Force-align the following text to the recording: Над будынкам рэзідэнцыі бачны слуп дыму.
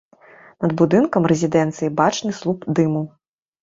Над 0.65 0.71
будынкам 0.83 1.29
рэзідэнцыі 1.33 1.95
бачны 2.03 2.37
слуп 2.43 2.71
дыму. 2.79 3.09